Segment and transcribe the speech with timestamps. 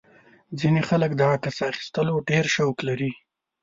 [0.59, 3.11] ځینې خلک د عکس اخیستلو ډېر شوق لري.